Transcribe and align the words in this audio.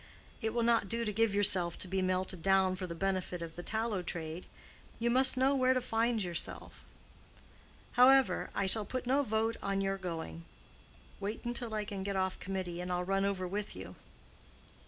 It 0.41 0.55
will 0.55 0.63
not 0.63 0.89
do 0.89 1.05
to 1.05 1.13
give 1.13 1.35
yourself 1.35 1.77
to 1.77 1.87
be 1.87 2.01
melted 2.01 2.41
down 2.41 2.75
for 2.75 2.87
the 2.87 2.95
benefit 2.95 3.43
of 3.43 3.55
the 3.55 3.61
tallow 3.61 4.01
trade; 4.01 4.47
you 4.97 5.11
must 5.11 5.37
know 5.37 5.53
where 5.53 5.75
to 5.75 5.79
find 5.79 6.23
yourself. 6.23 6.83
However, 7.91 8.49
I 8.55 8.65
shall 8.65 8.83
put 8.83 9.05
no 9.05 9.21
veto 9.21 9.59
on 9.61 9.79
your 9.79 9.99
going. 9.99 10.45
Wait 11.19 11.45
until 11.45 11.75
I 11.75 11.85
can 11.85 12.01
get 12.01 12.15
off 12.15 12.39
Committee, 12.39 12.81
and 12.81 12.91
I'll 12.91 13.03
run 13.03 13.25
over 13.25 13.47
with 13.47 13.75
you." 13.75 13.95